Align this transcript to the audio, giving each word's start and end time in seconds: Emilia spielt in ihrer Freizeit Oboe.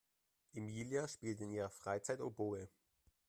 Emilia 0.55 1.07
spielt 1.07 1.41
in 1.41 1.51
ihrer 1.51 1.69
Freizeit 1.69 2.21
Oboe. 2.21 2.67